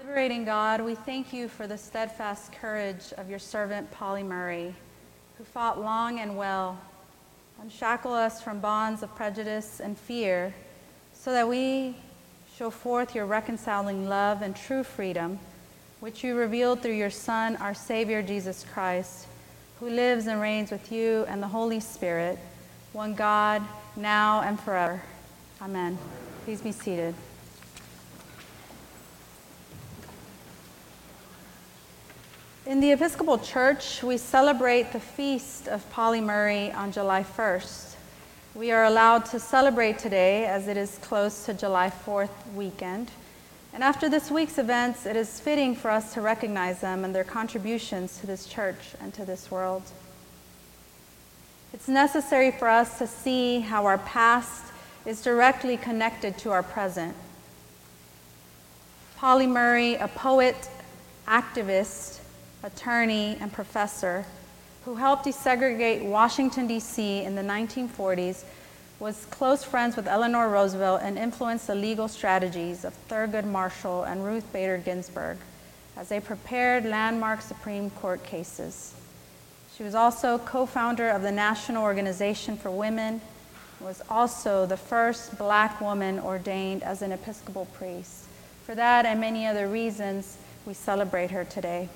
[0.00, 4.74] Liberating God, we thank you for the steadfast courage of your servant Pauli Murray,
[5.36, 6.78] who fought long and well.
[7.60, 10.54] Unshackle us from bonds of prejudice and fear,
[11.12, 11.94] so that we
[12.56, 15.38] show forth your reconciling love and true freedom,
[16.00, 19.26] which you revealed through your Son, our Savior Jesus Christ,
[19.80, 22.38] who lives and reigns with you and the Holy Spirit,
[22.94, 23.62] one God,
[23.96, 25.02] now and forever.
[25.60, 25.98] Amen.
[26.46, 27.14] Please be seated.
[32.70, 37.96] In the Episcopal Church, we celebrate the feast of Pauli Murray on July 1st.
[38.54, 43.10] We are allowed to celebrate today as it is close to July 4th weekend.
[43.74, 47.24] And after this week's events, it is fitting for us to recognize them and their
[47.24, 49.82] contributions to this church and to this world.
[51.72, 54.62] It's necessary for us to see how our past
[55.04, 57.16] is directly connected to our present.
[59.16, 60.70] Pauli Murray, a poet,
[61.26, 62.20] activist,
[62.62, 64.24] attorney, and professor
[64.84, 67.22] who helped desegregate Washington, D.C.
[67.22, 68.44] in the 1940s,
[68.98, 74.24] was close friends with Eleanor Roosevelt and influenced the legal strategies of Thurgood Marshall and
[74.24, 75.38] Ruth Bader Ginsburg
[75.96, 78.94] as they prepared landmark Supreme Court cases.
[79.76, 83.20] She was also co founder of the National Organization for Women,
[83.80, 88.24] was also the first black woman ordained as an Episcopal priest.
[88.64, 91.88] For that and many other reasons, we celebrate her today.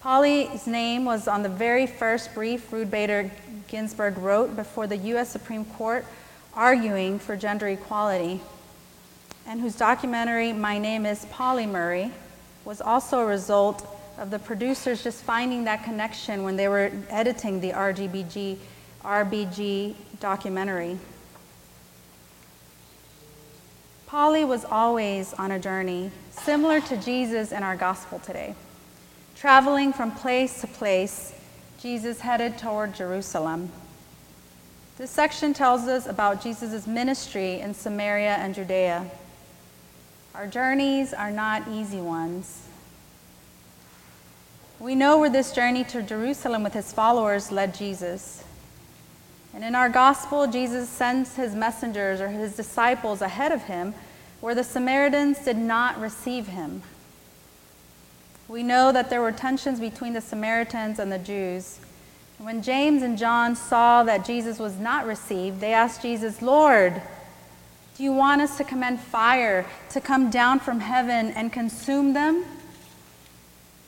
[0.00, 3.30] Pauli's name was on the very first brief Ruth Bader
[3.68, 5.28] Ginsburg wrote before the U.S.
[5.28, 6.06] Supreme Court
[6.54, 8.40] arguing for gender equality,
[9.46, 12.12] and whose documentary, My Name is Pauli Murray,
[12.64, 17.60] was also a result of the producers just finding that connection when they were editing
[17.60, 18.56] the RGBG,
[19.04, 20.98] RBG documentary.
[24.06, 28.54] Pauli was always on a journey, similar to Jesus in our gospel today.
[29.40, 31.32] Traveling from place to place,
[31.80, 33.70] Jesus headed toward Jerusalem.
[34.98, 39.10] This section tells us about Jesus' ministry in Samaria and Judea.
[40.34, 42.66] Our journeys are not easy ones.
[44.78, 48.44] We know where this journey to Jerusalem with his followers led Jesus.
[49.54, 53.94] And in our gospel, Jesus sends his messengers or his disciples ahead of him
[54.42, 56.82] where the Samaritans did not receive him.
[58.50, 61.78] We know that there were tensions between the Samaritans and the Jews.
[62.38, 67.00] When James and John saw that Jesus was not received, they asked Jesus, Lord,
[67.96, 72.44] do you want us to command fire to come down from heaven and consume them?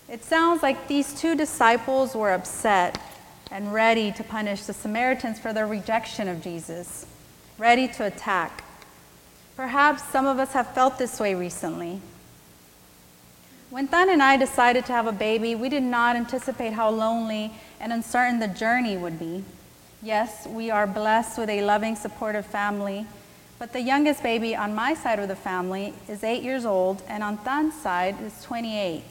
[0.08, 3.02] It sounds like these two disciples were upset
[3.50, 7.04] and ready to punish the Samaritans for their rejection of Jesus,
[7.58, 8.62] ready to attack.
[9.56, 12.00] Perhaps some of us have felt this way recently.
[13.72, 17.54] When Thun and I decided to have a baby, we did not anticipate how lonely
[17.80, 19.44] and uncertain the journey would be.
[20.02, 23.06] Yes, we are blessed with a loving, supportive family,
[23.58, 27.22] but the youngest baby on my side of the family is eight years old, and
[27.22, 29.04] on Thun's side is 28.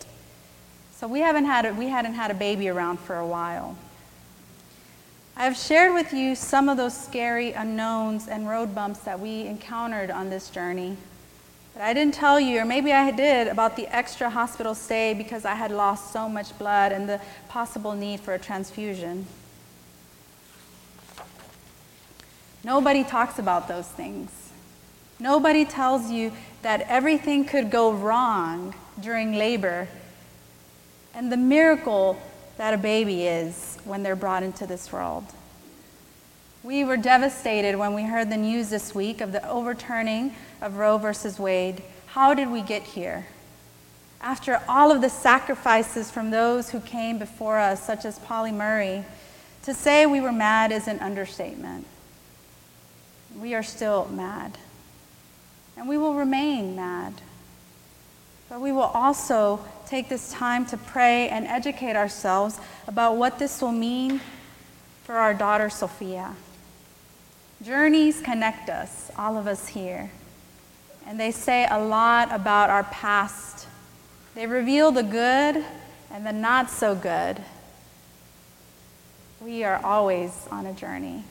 [0.91, 3.75] So we haven't had a, we hadn't had a baby around for a while.
[5.35, 9.47] I have shared with you some of those scary unknowns and road bumps that we
[9.47, 10.97] encountered on this journey.
[11.81, 15.55] I didn't tell you, or maybe I did, about the extra hospital stay because I
[15.55, 17.19] had lost so much blood and the
[17.49, 19.25] possible need for a transfusion.
[22.63, 24.29] Nobody talks about those things.
[25.19, 26.31] Nobody tells you
[26.61, 29.87] that everything could go wrong during labor
[31.15, 32.21] and the miracle
[32.57, 35.25] that a baby is when they're brought into this world.
[36.63, 40.99] We were devastated when we heard the news this week of the overturning of Roe
[40.99, 41.81] versus Wade.
[42.05, 43.25] How did we get here?
[44.21, 49.03] After all of the sacrifices from those who came before us, such as Pauli Murray,
[49.63, 51.87] to say we were mad is an understatement.
[53.39, 54.59] We are still mad.
[55.75, 57.15] And we will remain mad.
[58.49, 63.63] But we will also take this time to pray and educate ourselves about what this
[63.63, 64.21] will mean
[65.05, 66.35] for our daughter Sophia.
[67.63, 70.09] Journeys connect us, all of us here.
[71.05, 73.67] And they say a lot about our past.
[74.33, 75.63] They reveal the good
[76.09, 77.39] and the not so good.
[79.39, 81.23] We are always on a journey.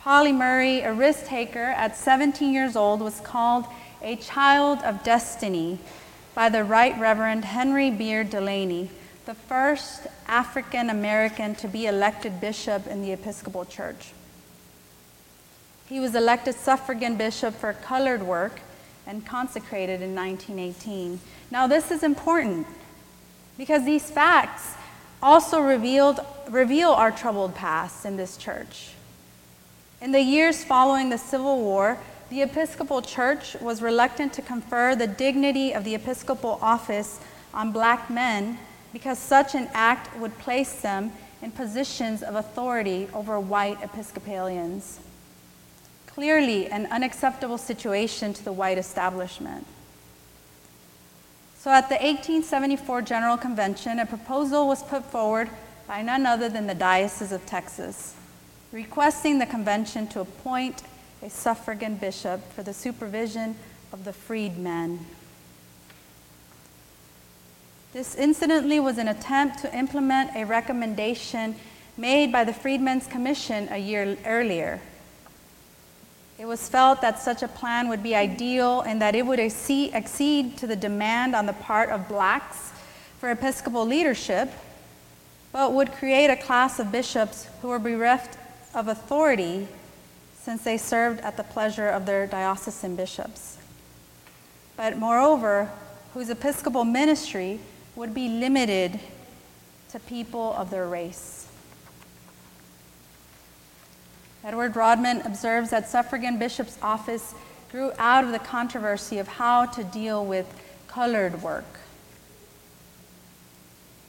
[0.00, 3.66] Pauli Murray, a risk taker at 17 years old, was called
[4.02, 5.78] a child of destiny
[6.34, 8.90] by the Right Reverend Henry Beard Delany,
[9.26, 14.12] the first African American to be elected bishop in the Episcopal Church.
[15.88, 18.60] He was elected suffragan bishop for colored work
[19.06, 21.20] and consecrated in 1918.
[21.50, 22.66] Now, this is important
[23.58, 24.74] because these facts
[25.22, 28.90] also revealed, reveal our troubled past in this church.
[30.00, 31.98] In the years following the Civil War,
[32.30, 37.20] the Episcopal Church was reluctant to confer the dignity of the episcopal office
[37.52, 38.58] on black men
[38.92, 44.98] because such an act would place them in positions of authority over white Episcopalians.
[46.14, 49.66] Clearly, an unacceptable situation to the white establishment.
[51.58, 55.50] So, at the 1874 General Convention, a proposal was put forward
[55.88, 58.14] by none other than the Diocese of Texas,
[58.70, 60.84] requesting the convention to appoint
[61.20, 63.56] a suffragan bishop for the supervision
[63.92, 65.04] of the freedmen.
[67.92, 71.56] This incidentally was an attempt to implement a recommendation
[71.96, 74.80] made by the Freedmen's Commission a year earlier.
[76.38, 80.56] It was felt that such a plan would be ideal and that it would accede
[80.58, 82.72] to the demand on the part of blacks
[83.18, 84.50] for Episcopal leadership,
[85.52, 88.36] but would create a class of bishops who were bereft
[88.74, 89.68] of authority
[90.36, 93.56] since they served at the pleasure of their diocesan bishops.
[94.76, 95.70] But moreover,
[96.12, 97.60] whose episcopal ministry
[97.94, 98.98] would be limited
[99.90, 101.43] to people of their race.
[104.44, 107.34] Edward Rodman observes that suffragan bishop's office
[107.72, 110.46] grew out of the controversy of how to deal with
[110.86, 111.64] colored work.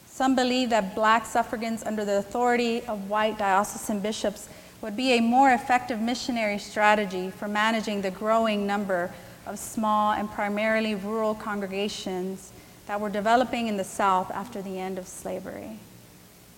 [0.08, 4.50] Some believe that black suffragans under the authority of white diocesan bishops
[4.82, 9.14] would be a more effective missionary strategy for managing the growing number
[9.46, 12.52] of small and primarily rural congregations
[12.88, 15.80] that were developing in the South after the end of slavery.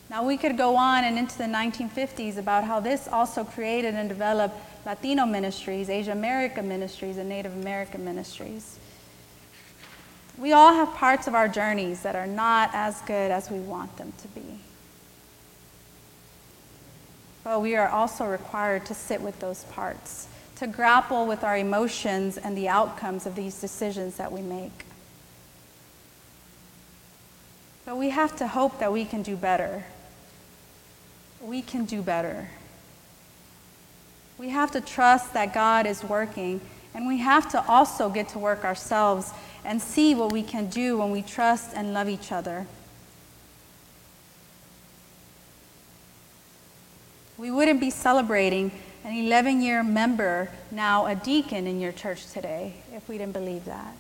[0.10, 4.08] Now, we could go on and into the 1950s about how this also created and
[4.08, 4.56] developed
[4.86, 8.80] Latino ministries, Asia American ministries, and Native American ministries.
[10.38, 13.98] We all have parts of our journeys that are not as good as we want
[13.98, 14.60] them to be.
[17.44, 20.28] But we are also required to sit with those parts,
[20.58, 24.86] to grapple with our emotions and the outcomes of these decisions that we make.
[27.86, 29.86] But we have to hope that we can do better.
[31.48, 32.50] We can do better.
[34.38, 36.60] We have to trust that God is working,
[36.94, 39.32] and we have to also get to work ourselves
[39.64, 42.68] and see what we can do when we trust and love each other.
[47.38, 48.74] We wouldn't be celebrating
[49.06, 53.64] an 11 year member, now a deacon in your church today, if we didn't believe
[53.64, 53.96] that.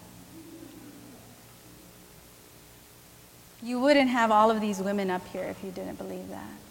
[3.63, 6.66] You wouldn't have all of these women up here if you didn't believe that.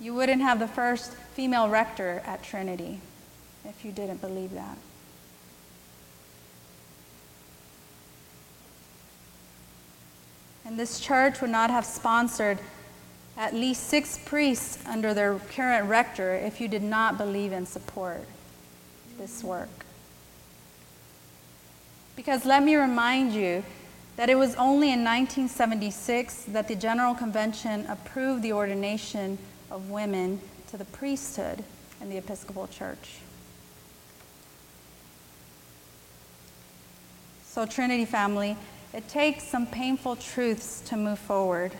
[0.00, 3.00] You wouldn't have the first female rector at Trinity
[3.64, 4.78] if you didn't believe that.
[10.64, 12.58] And this church would not have sponsored
[13.36, 18.24] at least six priests under their current rector if you did not believe and support
[19.18, 19.68] this work.
[22.16, 23.64] Because let me remind you
[24.16, 29.38] that it was only in 1976 that the General Convention approved the ordination
[29.70, 31.64] of women to the priesthood
[32.00, 33.18] in the Episcopal Church.
[37.44, 38.56] So, Trinity family,
[38.92, 41.72] it takes some painful truths to move forward.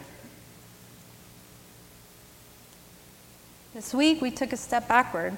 [3.74, 5.36] This week we took a step backward,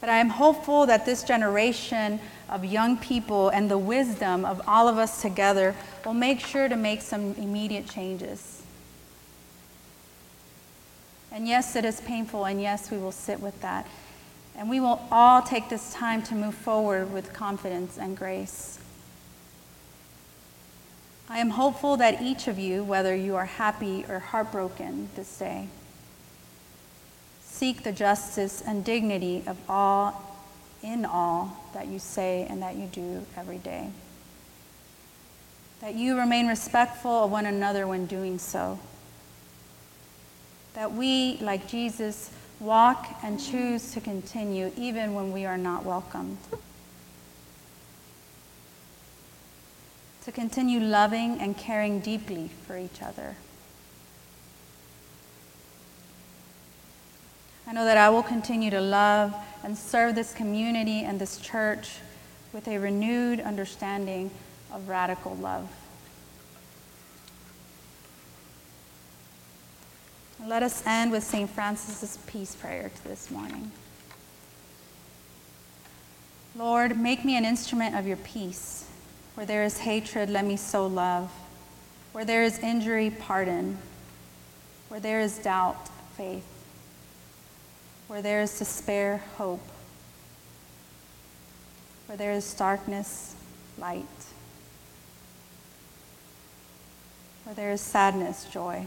[0.00, 2.18] but I am hopeful that this generation
[2.48, 6.76] of young people and the wisdom of all of us together will make sure to
[6.76, 8.59] make some immediate changes.
[11.32, 13.86] And yes, it is painful, and yes, we will sit with that.
[14.56, 18.78] And we will all take this time to move forward with confidence and grace.
[21.28, 25.68] I am hopeful that each of you, whether you are happy or heartbroken this day,
[27.40, 30.40] seek the justice and dignity of all
[30.82, 33.90] in all that you say and that you do every day.
[35.80, 38.80] That you remain respectful of one another when doing so.
[40.74, 46.38] That we, like Jesus, walk and choose to continue even when we are not welcomed.
[50.24, 53.36] To continue loving and caring deeply for each other.
[57.66, 61.98] I know that I will continue to love and serve this community and this church
[62.52, 64.30] with a renewed understanding
[64.72, 65.68] of radical love.
[70.46, 71.50] Let us end with St.
[71.50, 73.70] Francis's peace prayer to this morning.
[76.56, 78.86] Lord, make me an instrument of your peace.
[79.34, 81.30] Where there is hatred, let me sow love.
[82.12, 83.78] Where there is injury, pardon.
[84.88, 86.46] Where there is doubt, faith.
[88.08, 89.66] Where there is despair, hope.
[92.06, 93.36] Where there is darkness,
[93.78, 94.04] light.
[97.44, 98.86] Where there is sadness, joy.